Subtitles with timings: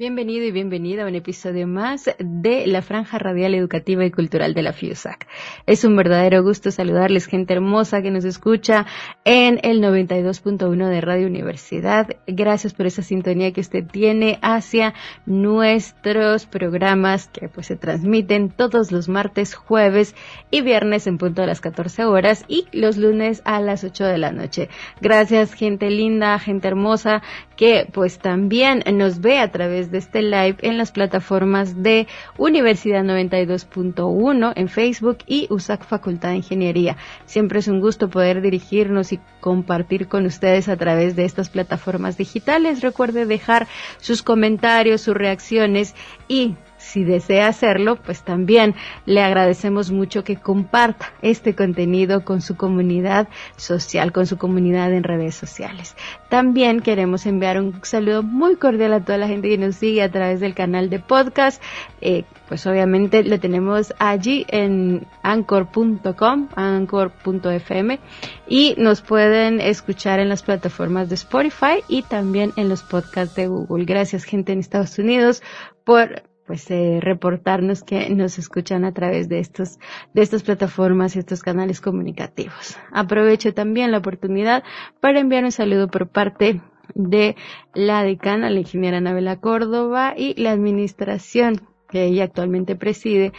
[0.00, 4.62] Bienvenido y bienvenida a un episodio más de la Franja Radial Educativa y Cultural de
[4.62, 5.26] la FIUSAC.
[5.66, 8.86] Es un verdadero gusto saludarles, gente hermosa que nos escucha
[9.26, 12.08] en el 92.1 de Radio Universidad.
[12.26, 14.94] Gracias por esa sintonía que usted tiene hacia
[15.26, 20.14] nuestros programas que pues se transmiten todos los martes, jueves
[20.50, 24.16] y viernes en punto a las 14 horas y los lunes a las 8 de
[24.16, 24.70] la noche.
[25.02, 27.20] Gracias, gente linda, gente hermosa
[27.54, 32.06] que pues también nos ve a través de este live en las plataformas de
[32.38, 36.96] Universidad 92.1 en Facebook y USAC Facultad de Ingeniería.
[37.26, 42.16] Siempre es un gusto poder dirigirnos y compartir con ustedes a través de estas plataformas
[42.16, 42.82] digitales.
[42.82, 43.66] Recuerde dejar
[43.98, 45.94] sus comentarios, sus reacciones
[46.28, 52.56] y si desea hacerlo, pues también le agradecemos mucho que comparta este contenido con su
[52.56, 55.94] comunidad social, con su comunidad en redes sociales.
[56.28, 60.10] También queremos enviar un saludo muy cordial a toda la gente que nos sigue a
[60.10, 61.62] través del canal de podcast.
[62.00, 68.00] Eh, pues obviamente lo tenemos allí en anchor.com, anchor.fm
[68.48, 73.46] y nos pueden escuchar en las plataformas de Spotify y también en los podcasts de
[73.46, 73.84] Google.
[73.84, 75.42] Gracias gente en Estados Unidos
[75.84, 79.78] por pues eh, reportarnos que nos escuchan a través de estos
[80.14, 82.76] de estas plataformas y estos canales comunicativos.
[82.90, 84.64] Aprovecho también la oportunidad
[84.98, 86.60] para enviar un saludo por parte
[86.96, 87.36] de
[87.72, 93.32] la decana, la ingeniera Anabela Córdoba y la administración que ella actualmente preside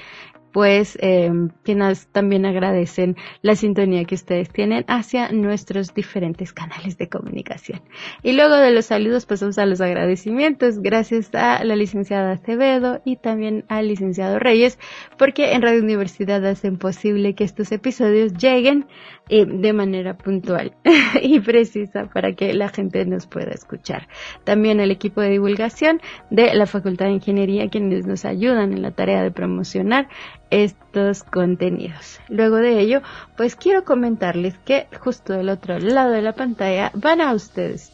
[0.52, 1.32] pues eh,
[1.64, 7.82] que nos también agradecen la sintonía que ustedes tienen hacia nuestros diferentes canales de comunicación.
[8.24, 13.18] Y luego de los saludos pasamos a los agradecimientos gracias a la licenciada Acevedo y
[13.18, 14.80] también al licenciado Reyes
[15.18, 18.86] porque en Radio Universidad hacen posible que estos episodios lleguen
[19.30, 20.74] eh, de manera puntual
[21.22, 24.08] y precisa para que la gente nos pueda escuchar.
[24.44, 28.92] También el equipo de divulgación de la Facultad de Ingeniería quienes nos ayudan en la
[28.92, 30.10] tarea de promocionar
[30.52, 32.20] estos contenidos.
[32.30, 33.02] Luego de ello,
[33.38, 37.92] pues quiero comentarles que justo del otro lado de la pantalla van a ustedes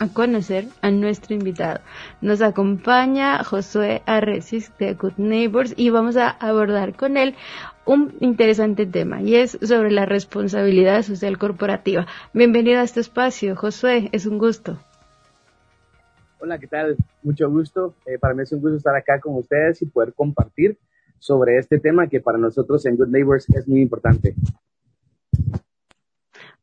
[0.00, 1.80] a conocer a nuestro invitado.
[2.20, 7.34] Nos acompaña Josué Arresis de Good Neighbors y vamos a abordar con él
[7.84, 12.06] un interesante tema y es sobre la responsabilidad social corporativa.
[12.32, 14.78] Bienvenido a este espacio, Josué, es un gusto.
[16.38, 16.96] Hola, ¿qué tal?
[17.22, 17.94] Mucho gusto.
[18.06, 20.78] Eh, para mí es un gusto estar acá con ustedes y poder compartir
[21.20, 24.34] sobre este tema que para nosotros en Good Neighbors es muy importante.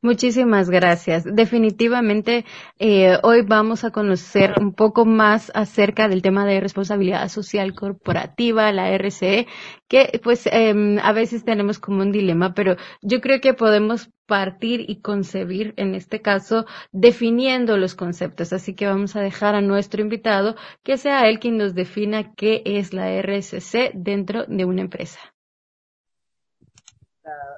[0.01, 1.23] Muchísimas gracias.
[1.23, 2.45] Definitivamente,
[2.77, 8.71] eh, hoy vamos a conocer un poco más acerca del tema de responsabilidad social corporativa,
[8.71, 9.47] la RCE,
[9.87, 14.85] que pues eh, a veces tenemos como un dilema, pero yo creo que podemos partir
[14.87, 18.53] y concebir, en este caso, definiendo los conceptos.
[18.53, 22.61] Así que vamos a dejar a nuestro invitado que sea él quien nos defina qué
[22.65, 25.19] es la RSC dentro de una empresa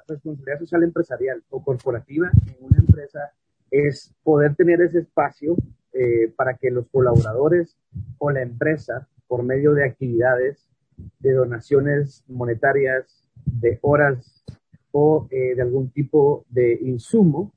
[0.08, 3.32] responsabilidad social empresarial o corporativa en una empresa
[3.70, 5.56] es poder tener ese espacio
[5.92, 7.76] eh, para que los colaboradores
[8.18, 10.68] o la empresa, por medio de actividades,
[11.18, 14.44] de donaciones monetarias, de horas
[14.92, 17.52] o eh, de algún tipo de insumo,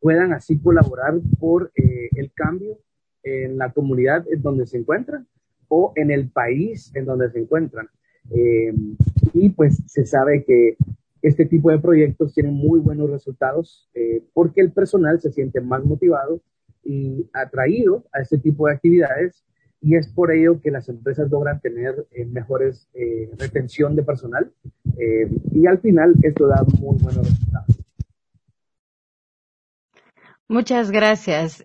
[0.00, 2.78] puedan así colaborar por eh, el cambio
[3.22, 5.26] en la comunidad en donde se encuentran
[5.68, 7.88] o en el país en donde se encuentran.
[9.34, 10.76] y pues se sabe que
[11.22, 15.84] este tipo de proyectos tienen muy buenos resultados eh, porque el personal se siente más
[15.84, 16.40] motivado
[16.82, 19.44] y atraído a este tipo de actividades
[19.82, 24.52] y es por ello que las empresas logran tener eh, mejores eh, retención de personal
[25.52, 27.80] y al final esto da muy buenos resultados.
[30.46, 31.64] Muchas gracias.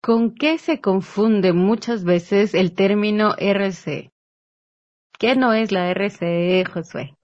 [0.00, 4.10] ¿Con qué se confunde muchas veces el término RCE?
[5.18, 7.15] ¿Qué no es la RCE, Josué?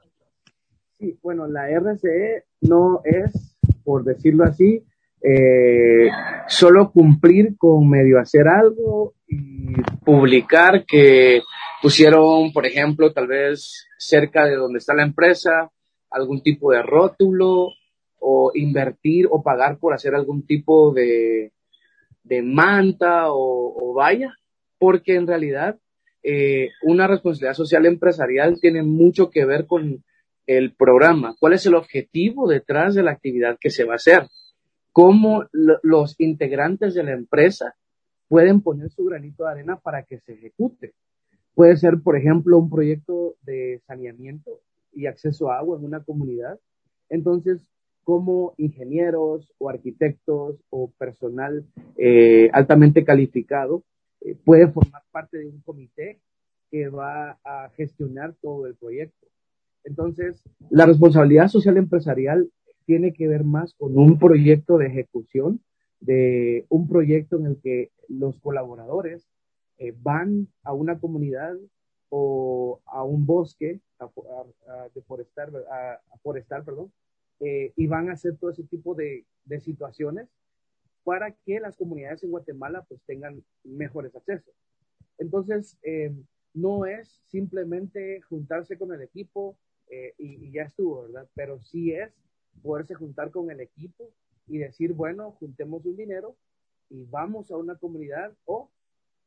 [1.23, 4.85] Bueno, la RCE no es, por decirlo así,
[5.21, 6.11] eh,
[6.47, 9.75] solo cumplir con medio hacer algo y
[10.05, 11.43] publicar que
[11.81, 15.71] pusieron, por ejemplo, tal vez cerca de donde está la empresa,
[16.11, 17.69] algún tipo de rótulo
[18.21, 21.53] o invertir o pagar por hacer algún tipo de,
[22.23, 24.37] de manta o, vaya,
[24.79, 25.79] porque en realidad
[26.23, 30.05] eh, una responsabilidad social empresarial tiene mucho que ver con
[30.47, 34.29] el programa, cuál es el objetivo detrás de la actividad que se va a hacer,
[34.93, 37.75] cómo los integrantes de la empresa
[38.29, 40.95] pueden poner su granito de arena para que se ejecute.
[41.55, 44.61] Puede ser, por ejemplo, un proyecto de saneamiento
[44.93, 46.59] y acceso a agua en una comunidad.
[47.09, 47.61] Entonces,
[48.05, 51.65] como ingenieros o arquitectos o personal
[51.97, 53.85] eh, altamente calificado,
[54.21, 56.21] eh, puede formar parte de un comité
[56.71, 59.27] que va a gestionar todo el proyecto.
[59.85, 62.51] Entonces, la responsabilidad social empresarial
[62.87, 65.61] tiene que ver más con un proyecto de ejecución,
[66.01, 69.29] de un proyecto en el que los colaboradores
[69.79, 71.57] eh, van a una comunidad
[72.09, 74.09] o a un bosque a,
[75.07, 76.93] forestar, a, forestar, perdón,
[77.41, 80.29] eh, y van a hacer todo ese tipo de, de, situaciones
[81.05, 84.55] para que las comunidades en Guatemala pues tengan mejores accesos.
[85.19, 86.13] Entonces, eh,
[86.55, 89.57] no es simplemente juntarse con el equipo
[89.93, 91.29] eh, y, y, ya estuvo, ¿verdad?
[91.35, 92.11] Pero sí es
[92.63, 94.11] poderse juntar con el equipo
[94.49, 96.35] y decir, bueno, juntemos un dinero
[96.91, 98.71] y vamos a una comunidad o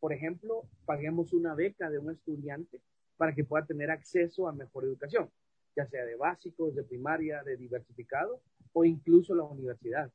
[0.06, 2.80] por ejemplo, paguemos una beca de un estudiante
[3.18, 5.32] para que pueda tener acceso a mejor educación,
[5.76, 8.40] ya sea de básicos, de primaria, de diversificado
[8.74, 10.12] o incluso la universidad.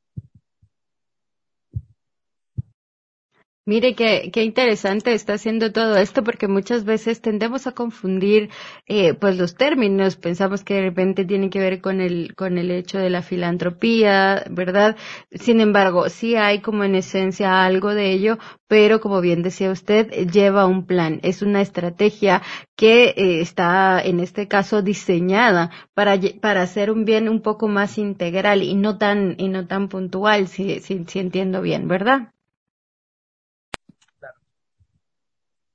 [3.63, 8.49] Mire qué, qué interesante está haciendo todo esto porque muchas veces tendemos a confundir
[8.87, 10.15] eh, pues los términos.
[10.15, 14.45] Pensamos que de repente tiene que ver con el, con el hecho de la filantropía,
[14.49, 14.97] ¿verdad?
[15.29, 20.09] Sin embargo, sí hay como en esencia algo de ello, pero como bien decía usted,
[20.31, 21.19] lleva un plan.
[21.21, 22.41] Es una estrategia
[22.75, 27.99] que eh, está en este caso diseñada para, para hacer un bien un poco más
[27.99, 32.31] integral y no tan, y no tan puntual, si, si, si entiendo bien, ¿verdad?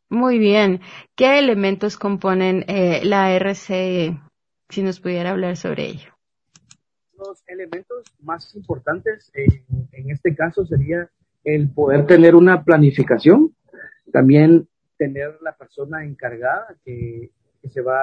[0.09, 0.81] Muy bien.
[1.17, 4.19] ¿Qué elementos componen eh, la RCE?
[4.69, 6.11] Si nos pudiera hablar sobre ello.
[7.19, 11.09] Los elementos más importantes en, este caso sería
[11.45, 13.55] el poder tener una planificación,
[14.13, 14.69] también
[14.99, 17.31] tener la persona encargada que,
[17.63, 17.99] que se va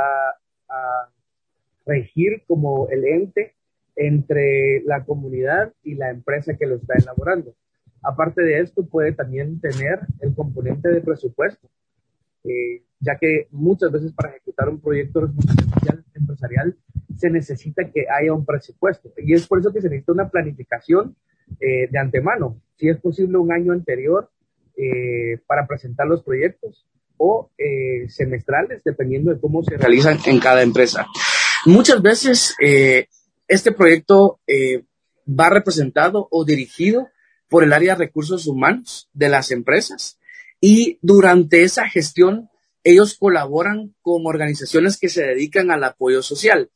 [0.69, 1.09] a
[1.85, 3.55] regir como el ente
[3.95, 7.53] entre la comunidad y la empresa que lo está elaborando.
[8.01, 11.69] Aparte de esto, puede también tener el componente de presupuesto,
[12.43, 15.31] eh, ya que muchas veces para ejecutar un proyecto
[16.15, 16.77] empresarial
[17.17, 19.11] se necesita que haya un presupuesto.
[19.17, 21.15] Y es por eso que se necesita una planificación
[21.59, 24.29] eh, de antemano, si es posible un año anterior
[24.77, 26.87] eh, para presentar los proyectos
[27.17, 27.51] o
[28.09, 31.07] semestrales, dependiendo de cómo se realizan en cada empresa.
[31.65, 32.55] Muchas veces
[33.47, 34.39] este proyecto
[35.27, 37.07] va representado o dirigido
[37.47, 40.19] por el área de recursos humanos de las empresas
[40.65, 42.49] y durante esa gestión,
[42.85, 46.71] ellos colaboran con organizaciones que se dedican al apoyo social.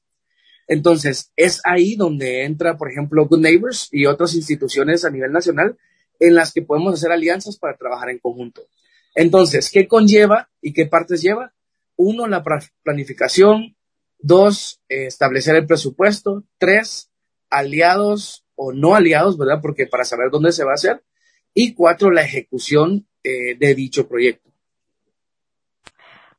[0.68, 5.78] Entonces, es ahí donde entra, por ejemplo, Good Neighbors y otras instituciones a nivel nacional
[6.19, 8.68] en las que podemos hacer alianzas para trabajar en conjunto.
[9.16, 11.54] Entonces, ¿qué conlleva y qué partes lleva?
[11.95, 12.44] Uno, la
[12.83, 13.78] planificación.
[14.19, 16.44] Dos, establecer el presupuesto.
[16.57, 17.10] Tres,
[17.50, 19.62] aliados o no aliados, ¿verdad?
[19.62, 21.06] Porque para saber dónde se va a hacer.
[21.54, 24.48] Y cuatro, la ejecución eh, de dicho proyecto.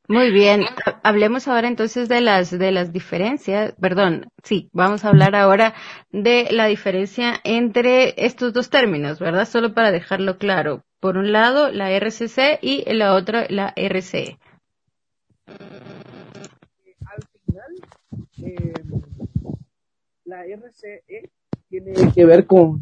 [0.07, 0.65] Muy bien,
[1.03, 5.75] hablemos ahora entonces de las de las diferencias, perdón, sí, vamos a hablar ahora
[6.11, 9.47] de la diferencia entre estos dos términos, ¿verdad?
[9.47, 10.83] Solo para dejarlo claro.
[10.99, 14.39] Por un lado, la RCC y la otra, la RCE.
[15.45, 17.75] Al final,
[18.43, 18.73] eh,
[20.25, 21.29] la RCE
[21.69, 22.81] tiene que ver con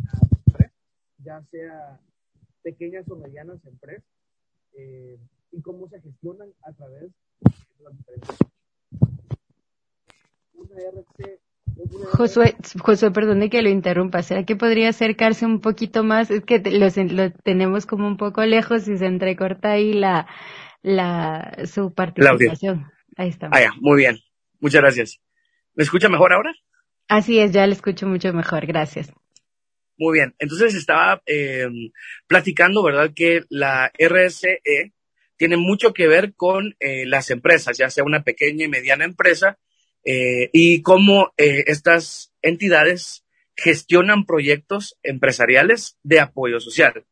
[1.27, 1.99] ya sea
[2.67, 4.03] pequeñas o medianas empresas
[4.73, 5.17] eh,
[5.53, 8.37] y cómo se gestionan a través de las diferentes.
[10.53, 11.39] Una RC
[12.11, 14.21] Josué, Josué, perdone que lo interrumpa.
[14.21, 16.29] ¿Será que podría acercarse un poquito más?
[16.29, 20.27] Es que lo, tenemos como un poco lejos y se entrecorta ahí la,
[20.81, 22.91] la, su participación.
[23.15, 23.49] Ahí está.
[23.53, 24.17] Ah, muy bien.
[24.59, 25.21] Muchas gracias.
[25.75, 26.51] ¿Me escucha mejor ahora?
[27.07, 28.65] Así es, ya le escucho mucho mejor.
[28.65, 29.13] Gracias.
[29.97, 31.67] Muy bien, entonces estaba eh,
[32.27, 33.11] platicando, ¿verdad?
[33.15, 34.61] Que la RSE
[35.37, 39.57] tiene mucho que ver con eh, las empresas, ya sea una pequeña y mediana empresa,
[40.05, 43.25] eh, y cómo estas entidades
[43.55, 47.05] gestionan proyectos empresariales de apoyo social.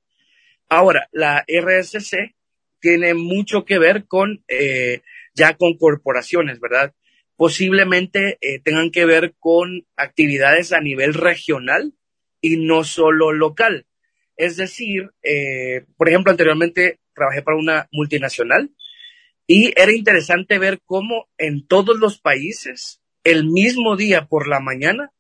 [0.70, 2.36] Ahora, la RSC
[2.80, 4.46] tiene mucho que ver con
[5.34, 6.94] ya con corporaciones, ¿verdad?
[7.36, 11.94] Posiblemente tengan que ver con actividades a nivel regional
[12.46, 13.88] y no solo local.
[14.38, 18.70] Es decir, eh, por ejemplo, anteriormente trabajé para una multinacional
[19.48, 25.12] y era interesante ver cómo en todos los países, el mismo día por la mañana,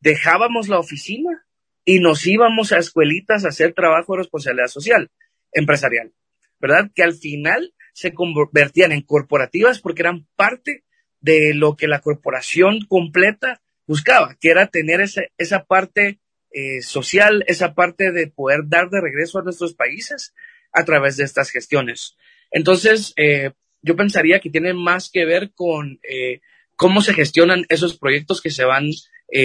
[0.00, 1.46] dejábamos la oficina
[1.82, 5.10] y nos íbamos a escuelitas a hacer trabajo de responsabilidad social,
[5.52, 6.12] empresarial,
[6.60, 6.90] ¿verdad?
[6.94, 10.84] Que al final se convertían en corporativas porque eran parte
[11.20, 16.20] de lo que la corporación completa buscaba, que era tener esa parte
[16.58, 20.32] eh, social, esa parte de poder dar de regreso a nuestros países
[20.72, 22.16] a través de estas gestiones.
[22.50, 23.50] Entonces, eh,
[23.82, 26.40] yo pensaría que tiene más que ver con eh,
[26.74, 28.88] cómo se gestionan esos proyectos que se van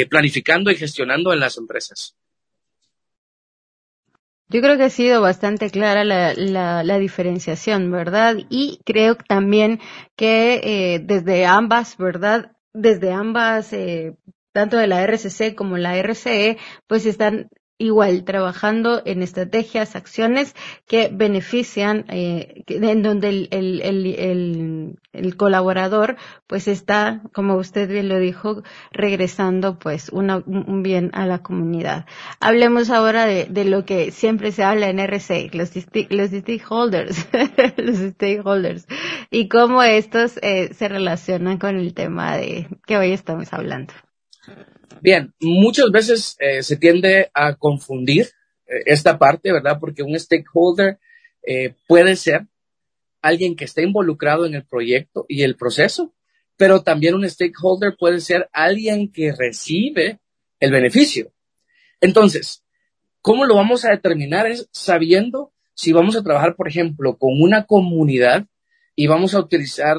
[0.09, 2.15] planificando y gestionando en las empresas.
[4.47, 8.37] Yo creo que ha sido bastante clara la, diferenciación, ¿verdad?
[8.49, 9.81] Y creo también
[10.15, 12.53] que desde ambas, ¿verdad?
[12.73, 13.73] Desde ambas,
[14.51, 17.49] tanto de la RCC como la RCE, pues están
[17.81, 20.55] igual trabajando en estrategias, acciones
[20.87, 26.15] que benefician, eh, en donde el, el, el, el, colaborador
[26.45, 32.05] pues está, como usted bien lo dijo, regresando pues una, un bien a la comunidad.
[32.39, 35.71] Hablemos ahora de, de lo que siempre se habla en RC, los,
[36.09, 37.27] los stakeholders,
[37.77, 38.85] los stakeholders,
[39.31, 43.93] y cómo estos eh, se relacionan con el tema de que hoy estamos hablando.
[45.01, 48.27] Bien, muchas veces eh, se tiende a confundir
[48.67, 49.77] eh, esta parte, ¿verdad?
[49.79, 50.99] Porque un stakeholder
[51.43, 52.47] eh, puede ser
[53.21, 56.13] alguien que esté involucrado en el proyecto y el proceso,
[56.57, 60.19] pero también un stakeholder puede ser alguien que recibe
[60.59, 61.31] el beneficio.
[61.99, 62.63] Entonces,
[63.21, 64.47] ¿cómo lo vamos a determinar?
[64.47, 68.45] Es sabiendo si vamos a trabajar, por ejemplo, con una comunidad
[68.95, 69.97] y vamos a utilizar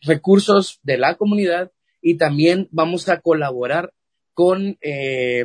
[0.00, 1.70] recursos de la comunidad
[2.06, 3.92] y también vamos a colaborar
[4.32, 5.44] con eh,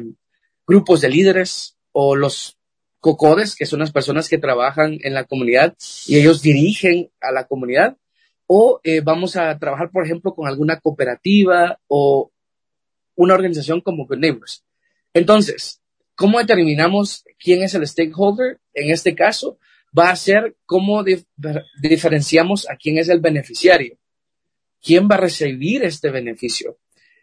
[0.67, 2.59] grupos de líderes o los
[2.99, 5.75] cocodes, que son las personas que trabajan en la comunidad
[6.05, 7.97] y ellos dirigen a la comunidad,
[8.45, 12.31] o eh, vamos a trabajar, por ejemplo, con alguna cooperativa o
[13.15, 14.63] una organización como Good Neighbors.
[15.15, 15.81] Entonces,
[16.13, 18.59] ¿cómo determinamos quién es el stakeholder?
[18.75, 19.57] En este caso,
[19.97, 21.03] va a ser cómo
[21.81, 23.97] diferenciamos a quién es el beneficiario.
[24.81, 26.77] ¿Quién va a recibir este beneficio?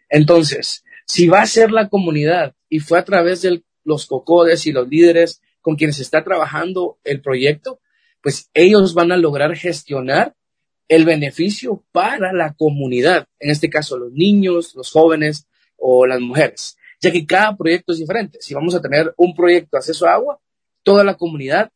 [0.09, 4.71] Entonces, si va a ser la comunidad y fue a través de los cocodes y
[4.71, 7.79] los líderes con quienes está trabajando el proyecto,
[8.21, 10.35] pues ellos van a lograr gestionar
[10.87, 15.47] el beneficio para la comunidad, en este caso los niños, los jóvenes
[15.77, 18.39] o las mujeres, ya que cada proyecto es diferente.
[18.41, 20.39] Si vamos a tener un proyecto de acceso a agua,
[20.83, 21.71] toda la comunidad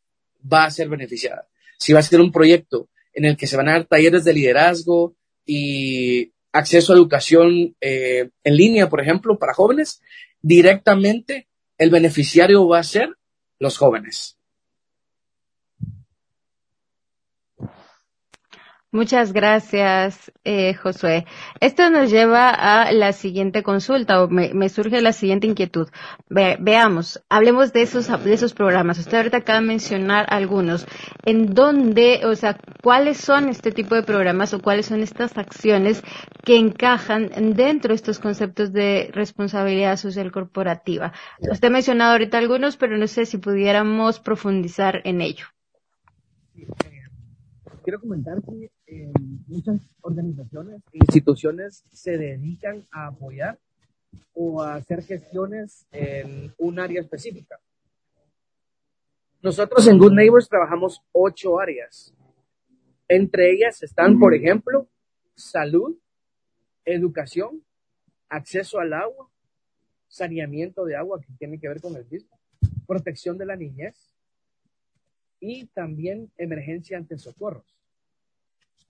[0.52, 1.46] va a ser beneficiada.
[1.78, 4.32] Si va a ser un proyecto en el que se van a dar talleres de
[4.32, 5.14] liderazgo
[5.46, 10.00] y acceso a educación eh, en línea, por ejemplo, para jóvenes,
[10.40, 11.48] directamente
[11.78, 13.16] el beneficiario va a ser
[13.58, 14.38] los jóvenes.
[18.94, 21.26] Muchas gracias, eh, Josué.
[21.58, 25.88] Esto nos lleva a la siguiente consulta, o me, surge la siguiente inquietud.
[26.28, 29.00] veamos, hablemos de esos, de esos programas.
[29.00, 30.86] Usted ahorita acaba de mencionar algunos.
[31.24, 36.00] ¿En dónde, o sea, cuáles son este tipo de programas o cuáles son estas acciones
[36.44, 41.12] que encajan dentro de estos conceptos de responsabilidad social corporativa?
[41.40, 45.46] Usted ha mencionado ahorita algunos, pero no sé si pudiéramos profundizar en ello.
[47.84, 48.70] Quiero comentar que
[49.46, 53.58] muchas organizaciones e instituciones se dedican a apoyar
[54.32, 57.60] o a hacer gestiones en un área específica.
[59.42, 62.14] Nosotros en Good Neighbors trabajamos ocho áreas.
[63.06, 64.88] Entre ellas están, por ejemplo,
[65.34, 65.98] salud,
[66.86, 67.62] educación,
[68.30, 69.28] acceso al agua,
[70.08, 72.30] saneamiento de agua, que tiene que ver con el mismo,
[72.86, 74.13] protección de la niñez
[75.44, 77.64] y también emergencia ante socorros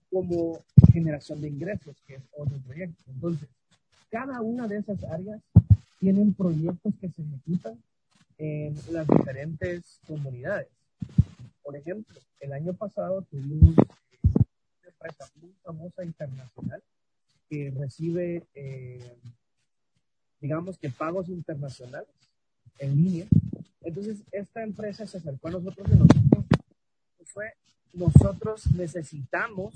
[0.09, 3.03] como generación de ingresos, que es otro proyecto.
[3.09, 3.49] Entonces,
[4.09, 5.41] cada una de esas áreas
[5.99, 7.77] tienen proyectos que se ejecutan
[8.39, 10.69] en las diferentes comunidades.
[11.65, 16.83] Por ejemplo, el año pasado tuvimos una empresa muy famosa internacional
[17.51, 19.17] que recibe, eh,
[20.41, 22.09] digamos que pagos internacionales
[22.79, 23.27] en línea.
[23.83, 26.34] Entonces, esta empresa se acercó a nosotros y fue
[27.95, 29.75] nosotros necesitamos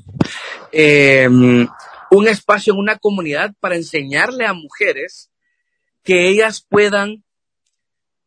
[0.73, 1.67] em,
[2.11, 5.31] un espacio en una comunidad para enseñarle a mujeres
[6.03, 7.25] que ellas puedan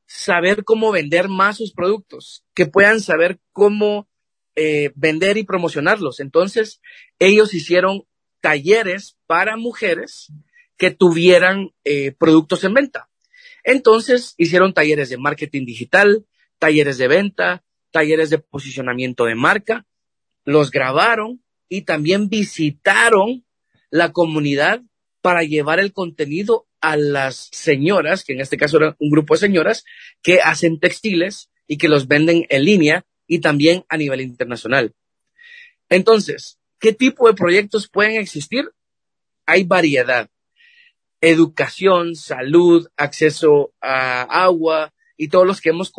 [0.06, 4.08] saber cómo vender más sus productos, que puedan saber cómo
[4.56, 6.20] eh, vender y promocionarlos.
[6.20, 6.82] Entonces,
[7.20, 8.04] ellos hicieron
[8.42, 10.34] talleres para mujeres
[10.78, 13.10] que tuvieran eh, productos en venta.
[13.64, 16.26] Entonces, hicieron talleres de marketing digital,
[16.60, 19.86] talleres de venta, talleres de posicionamiento de marca,
[20.46, 23.46] los grabaron y también visitaron
[23.90, 24.82] la comunidad
[25.22, 29.42] para llevar el contenido a las señoras, que en este caso era un grupo de
[29.42, 29.86] señoras,
[30.24, 34.94] que hacen textiles y que los venden en línea y también a nivel internacional.
[35.90, 38.72] Entonces, ¿qué tipo de proyectos pueden existir?
[39.46, 40.30] Hay variedad.
[41.22, 45.94] Educación, salud, acceso a agua y todos los que hemos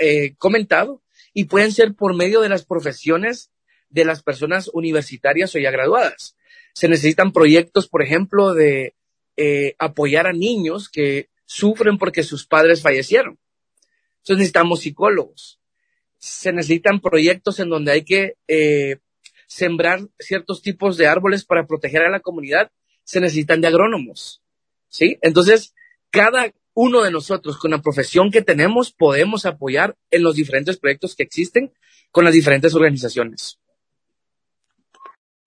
[0.00, 1.02] eh, comentado
[1.34, 3.50] y pueden ser por medio de las profesiones
[3.90, 6.36] de las personas universitarias o ya graduadas.
[6.72, 8.94] Se necesitan proyectos, por ejemplo, de
[9.36, 13.38] eh, apoyar a niños que sufren porque sus padres fallecieron.
[14.18, 15.60] Entonces necesitamos psicólogos.
[16.18, 18.96] Se necesitan proyectos en donde hay que eh,
[19.46, 22.70] sembrar ciertos tipos de árboles para proteger a la comunidad.
[23.02, 24.40] Se necesitan de agrónomos.
[24.88, 25.18] ¿Sí?
[25.20, 25.74] Entonces,
[26.10, 31.14] cada uno de nosotros, con la profesión que tenemos, podemos apoyar en los diferentes proyectos
[31.14, 31.72] que existen
[32.10, 33.58] con las diferentes organizaciones.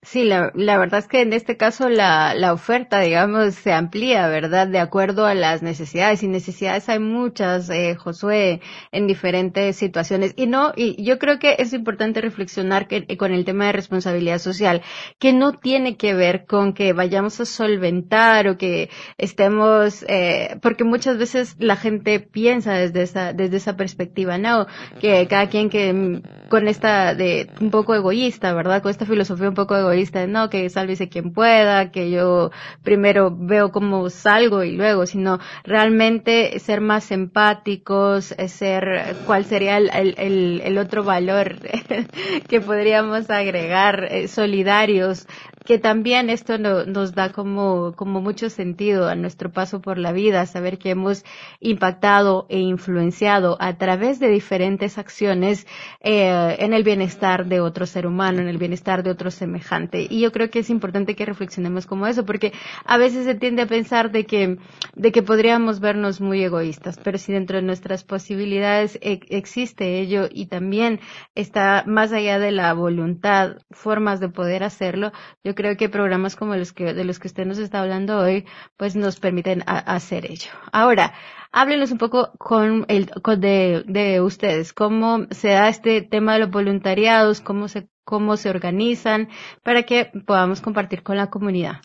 [0.02, 4.28] Sí, la, la, verdad es que en este caso la, la oferta, digamos, se amplía,
[4.28, 4.68] ¿verdad?
[4.68, 6.22] De acuerdo a las necesidades.
[6.22, 8.60] Y necesidades hay muchas, eh, Josué,
[8.92, 10.34] en diferentes situaciones.
[10.36, 13.72] Y no, y yo creo que es importante reflexionar que, eh, con el tema de
[13.72, 14.82] responsabilidad social,
[15.18, 20.84] que no tiene que ver con que vayamos a solventar o que estemos, eh, porque
[20.84, 24.66] muchas veces la gente piensa desde esa, desde esa perspectiva, ¿no?
[25.00, 28.80] Que cada quien que, mm, con esta de, un poco egoísta, ¿verdad?
[28.80, 29.87] Con esta filosofía un poco egoísta,
[30.28, 32.50] no, que sálvese quien pueda, que yo
[32.82, 40.60] primero veo cómo salgo y luego, sino realmente ser más empáticos, ser, cuál sería el,
[40.62, 41.56] el, otro valor
[42.48, 45.26] que podríamos agregar, eh, solidarios,
[45.68, 50.46] que también esto nos da como, como mucho sentido a nuestro paso por la vida,
[50.46, 51.26] saber que hemos
[51.60, 55.66] impactado e influenciado a través de diferentes acciones
[56.00, 59.77] eh, en el bienestar de otro ser humano, en el bienestar de otro semejante.
[60.10, 62.52] Y yo creo que es importante que reflexionemos como eso, porque
[62.84, 64.58] a veces se tiende a pensar de que,
[64.94, 70.28] de que podríamos vernos muy egoístas, pero si dentro de nuestras posibilidades e, existe ello
[70.30, 71.00] y también
[71.34, 75.12] está más allá de la voluntad, formas de poder hacerlo,
[75.44, 78.44] yo creo que programas como los que, de los que usted nos está hablando hoy,
[78.76, 80.50] pues nos permiten hacer ello.
[80.72, 81.14] Ahora,
[81.52, 86.40] háblenos un poco con el, con de, de ustedes, cómo se da este tema de
[86.40, 89.28] los voluntariados, cómo se, cómo se organizan,
[89.62, 91.82] para que podamos compartir con la comunidad.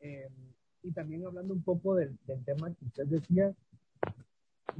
[0.00, 0.28] Eh,
[0.82, 3.54] y también hablando un poco del, del tema que usted decía,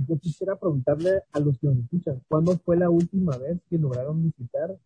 [0.07, 4.23] yo quisiera preguntarle a los que nos escuchan, ¿cuándo fue la última vez que lograron
[4.23, 4.77] visitar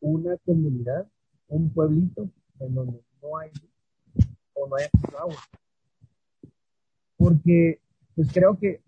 [0.00, 1.06] una comunidad,
[1.48, 3.50] un pueblito en donde no hay
[4.54, 4.86] o no hay
[5.18, 5.42] agua?
[7.18, 7.78] Porque
[8.14, 8.80] pues creo que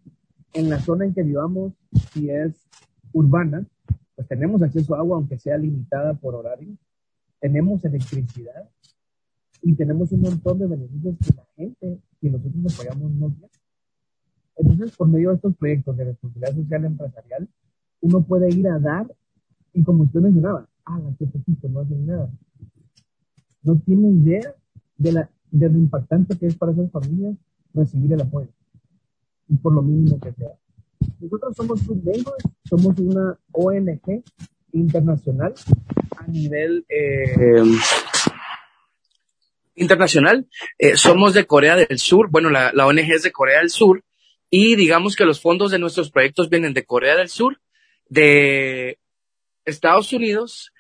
[0.53, 1.73] en la zona en que vivamos,
[2.13, 2.55] si es
[3.13, 3.67] urbana,
[4.17, 6.77] pues tenemos acceso a agua, aunque sea limitada por horario,
[7.41, 8.69] tenemos electricidad
[9.63, 13.51] y tenemos un montón de beneficios que la gente que nosotros apoyamos no tiene.
[14.57, 17.49] Entonces, por medio de estos proyectos de responsabilidad social empresarial,
[18.01, 19.07] uno puede ir a dar,
[19.73, 22.31] y como usted mencionaba, ah, qué poquito, no hacen nada.
[23.63, 24.55] No tiene idea
[24.97, 27.37] de, la, de lo impactante que es para esas familias
[27.73, 28.49] recibir el apoyo,
[29.49, 30.53] y por lo mínimo que sea.
[31.21, 34.23] Nosotros somos Good Neighbors, somos una ONG
[34.73, 35.55] internacional
[36.17, 37.63] a nivel eh,
[39.75, 40.47] internacional.
[40.79, 44.05] Eh, somos de Corea del Sur, bueno, la, la ONG es de Corea del Sur,
[44.51, 47.61] y digamos que los fondos de nuestros proyectos vienen de Corea del Sur,
[48.09, 48.99] de
[49.65, 50.73] Estados Unidos,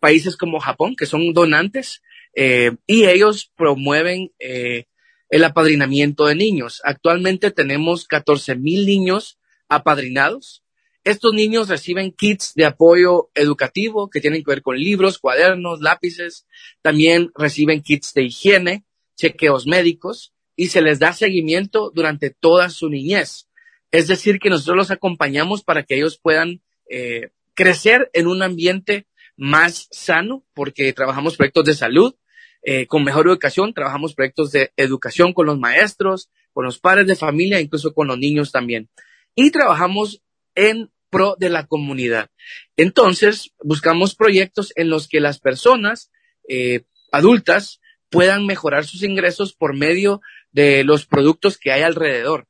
[0.00, 2.02] países como Japón, que son donantes,
[2.34, 4.86] eh, y ellos promueven eh,
[5.30, 6.80] el apadrinamiento de niños.
[6.84, 9.38] Actualmente tenemos 14 mil niños
[9.68, 10.62] apadrinados.
[11.04, 16.46] Estos niños reciben kits de apoyo educativo que tienen que ver con libros, cuadernos, lápices.
[16.82, 18.84] También reciben kits de higiene,
[19.16, 23.48] chequeos médicos y se les da seguimiento durante toda su niñez.
[23.92, 29.06] Es decir, que nosotros los acompañamos para que ellos puedan eh, crecer en un ambiente
[29.36, 32.14] más sano, porque trabajamos proyectos de salud,
[32.62, 37.16] eh, con mejor educación, trabajamos proyectos de educación con los maestros, con los padres de
[37.16, 38.88] familia, incluso con los niños también.
[39.34, 40.22] Y trabajamos
[40.54, 42.30] en pro de la comunidad.
[42.76, 46.10] Entonces, buscamos proyectos en los que las personas
[46.48, 50.20] eh, adultas puedan mejorar sus ingresos por medio
[50.52, 52.46] de los productos que hay alrededor.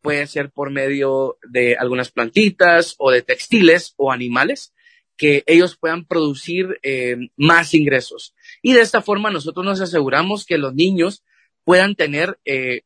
[0.00, 4.73] Puede ser por medio de algunas plantitas o de textiles o animales
[5.16, 8.34] que ellos puedan producir eh, más ingresos.
[8.62, 11.22] Y de esta forma nosotros nos aseguramos que los niños
[11.64, 12.82] puedan tener eh,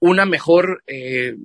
[0.00, 1.36] una mejor eh,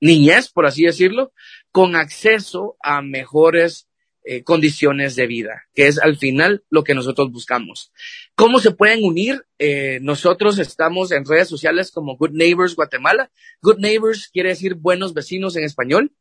[0.00, 1.32] niñez, por así decirlo,
[1.72, 3.88] con acceso a mejores
[4.28, 7.92] eh, condiciones de vida, que es al final lo que nosotros buscamos.
[8.34, 9.46] ¿Cómo se pueden unir?
[9.60, 13.30] Eh, nosotros estamos en redes sociales como Good Neighbors Guatemala.
[13.62, 16.12] Good Neighbors quiere decir buenos vecinos en español,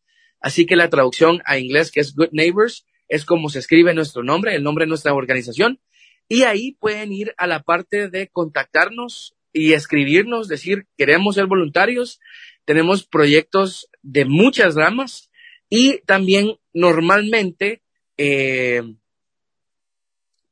[0.46, 4.22] así que la traducción a inglés que es Good Neighbors es como se escribe nuestro
[4.22, 5.80] nombre, el nombre de nuestra organización,
[6.30, 12.20] y ahí pueden ir a la parte de contactarnos y escribirnos, decir, queremos ser voluntarios.
[12.64, 15.32] Tenemos proyectos de muchas ramas
[15.68, 17.82] y también normalmente
[18.18, 18.84] eh,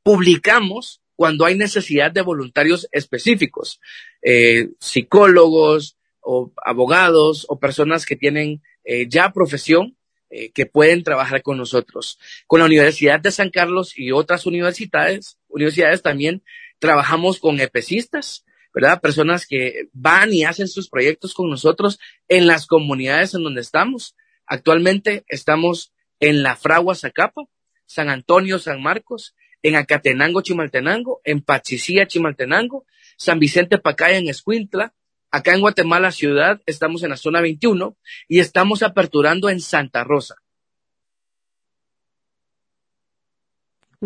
[0.02, 3.80] publicamos cuando hay necesidad de voluntarios específicos,
[4.22, 9.96] eh, psicólogos o abogados o personas que tienen eh, ya profesión
[10.30, 12.18] eh, que pueden trabajar con nosotros.
[12.46, 16.42] Con la Universidad de San Carlos y otras universidades, universidades también
[16.78, 18.44] trabajamos con EPECistas,
[18.74, 19.00] ¿verdad?
[19.00, 24.16] Personas que van y hacen sus proyectos con nosotros en las comunidades en donde estamos.
[24.46, 27.42] Actualmente estamos en La Fragua, Zacapa,
[27.86, 32.84] San Antonio, San Marcos, en Acatenango, Chimaltenango, en Pachicía, Chimaltenango,
[33.16, 34.94] San Vicente Pacaya, en Escuintla,
[35.34, 37.96] Acá en Guatemala ciudad estamos en la zona 21
[38.28, 40.36] y estamos aperturando en Santa Rosa.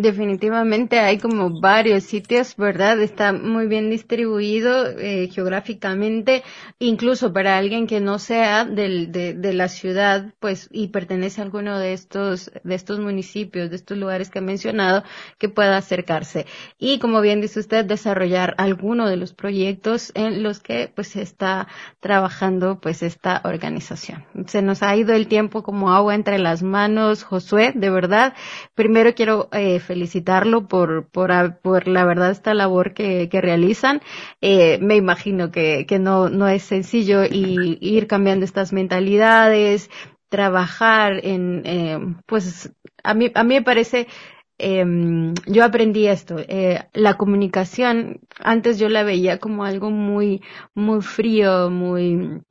[0.01, 3.01] Definitivamente hay como varios sitios, ¿verdad?
[3.03, 6.45] Está muy bien distribuido eh, geográficamente,
[6.79, 11.45] incluso para alguien que no sea del, de, de, la ciudad, pues, y pertenece a
[11.45, 15.03] alguno de estos, de estos municipios, de estos lugares que he mencionado,
[15.37, 16.47] que pueda acercarse.
[16.79, 21.67] Y como bien dice usted, desarrollar alguno de los proyectos en los que, pues, está
[21.99, 24.25] trabajando, pues, esta organización.
[24.47, 28.35] Se nos ha ido el tiempo como agua entre las manos, Josué, de verdad.
[28.77, 34.01] Primero quiero, eh, felicitarlo por, por, por la verdad esta labor que, que realizan.
[34.41, 39.91] Eh, me imagino que, que no, no es sencillo y, ir cambiando estas mentalidades,
[40.29, 42.73] trabajar en, eh, pues
[43.03, 44.07] a mí, a mí me parece
[44.59, 44.85] eh,
[45.47, 50.43] yo aprendí esto, eh, la comunicación, antes yo la veía como algo muy,
[50.75, 52.43] muy frío, muy,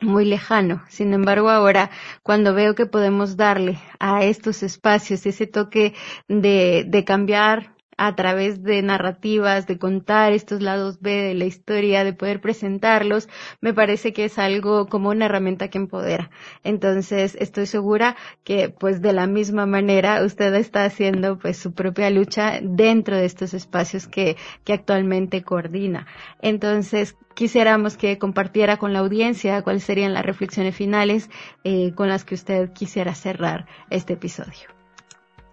[0.00, 0.82] muy lejano.
[0.88, 1.90] Sin embargo, ahora
[2.22, 5.94] cuando veo que podemos darle a estos espacios ese toque
[6.28, 12.04] de, de cambiar a través de narrativas, de contar estos lados B de la historia,
[12.04, 13.28] de poder presentarlos,
[13.60, 16.30] me parece que es algo como una herramienta que empodera.
[16.62, 22.10] Entonces, estoy segura que pues de la misma manera usted está haciendo pues su propia
[22.10, 26.06] lucha dentro de estos espacios que, que actualmente coordina.
[26.42, 31.30] Entonces, quisiéramos que compartiera con la audiencia cuáles serían las reflexiones finales
[31.64, 34.76] eh, con las que usted quisiera cerrar este episodio.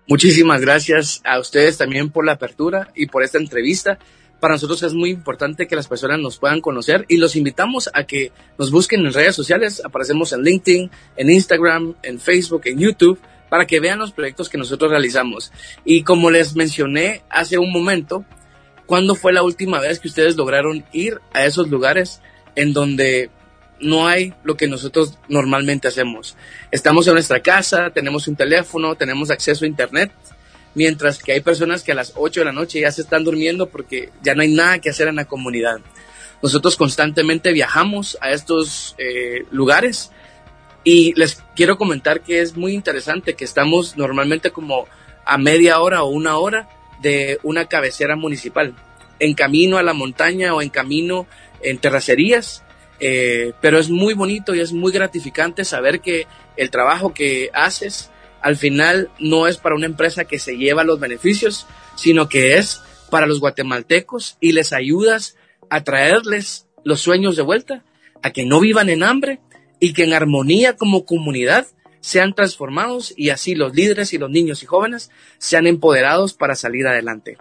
[0.06, 4.00] Muchísimas gracias a ustedes también por la apertura y por esta entrevista.
[4.42, 8.04] Para nosotros es muy importante que las personas nos puedan conocer y los invitamos a
[8.04, 9.82] que nos busquen en redes sociales.
[9.86, 13.18] Aparecemos en LinkedIn, en Instagram, en Facebook, en YouTube,
[13.50, 15.54] para que vean los proyectos que nosotros realizamos.
[15.86, 18.26] Y como les mencioné hace un momento,
[18.86, 22.22] ¿cuándo fue la última vez que ustedes lograron ir a esos lugares
[22.58, 23.30] en donde
[23.80, 26.36] no hay lo que nosotros normalmente hacemos.
[26.72, 30.12] Estamos en nuestra casa, tenemos un teléfono, tenemos acceso a internet,
[30.76, 33.70] mientras que hay personas que a las 8 de la noche ya se están durmiendo
[33.70, 35.80] porque ya no hay nada que hacer en la comunidad.
[36.42, 40.12] Nosotros constantemente viajamos a estos eh, lugares
[40.84, 44.88] y les quiero comentar que es muy interesante que estamos normalmente como
[45.26, 46.68] a media hora o una hora
[47.02, 48.76] de una cabecera municipal,
[49.20, 51.28] en camino a la montaña o en camino
[51.62, 52.64] en terracerías
[53.06, 58.12] eh, pero es muy bonito y es muy gratificante saber que el trabajo que haces
[58.42, 62.82] al final no es para una empresa que se lleva los beneficios, sino que es
[63.10, 65.36] para los guatemaltecos y les ayudas
[65.70, 67.84] a traerles los sueños de vuelta,
[68.22, 69.42] a que no vivan en hambre
[69.82, 71.68] y que en armonía como comunidad
[72.00, 76.88] sean transformados y así los líderes y los niños y jóvenes sean empoderados para salir
[76.88, 77.38] adelante.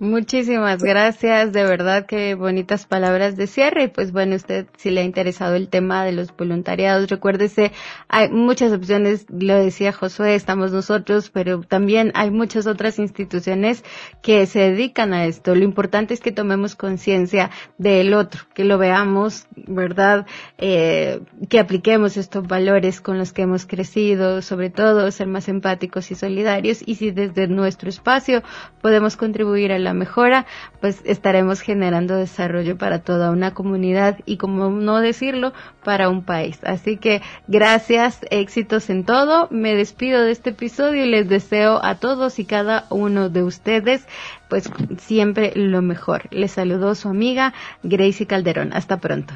[0.00, 3.88] Muchísimas gracias, de verdad que bonitas palabras de cierre.
[3.88, 7.72] Pues bueno, usted si le ha interesado el tema de los voluntariados, recuérdese,
[8.06, 13.82] hay muchas opciones, lo decía Josué, estamos nosotros, pero también hay muchas otras instituciones
[14.22, 15.56] que se dedican a esto.
[15.56, 20.26] Lo importante es que tomemos conciencia del otro, que lo veamos, ¿verdad?
[20.58, 26.12] Eh, que apliquemos estos valores con los que hemos crecido, sobre todo ser más empáticos
[26.12, 26.84] y solidarios.
[26.86, 28.44] Y si desde nuestro espacio
[28.80, 30.44] podemos contribuir a la mejora,
[30.82, 36.58] pues estaremos generando desarrollo para toda una comunidad y como no decirlo, para un país.
[36.62, 39.48] Así que gracias, éxitos en todo.
[39.50, 44.06] Me despido de este episodio y les deseo a todos y cada uno de ustedes
[44.50, 46.28] pues siempre lo mejor.
[46.30, 48.74] Les saludó su amiga Gracie Calderón.
[48.74, 49.34] Hasta pronto.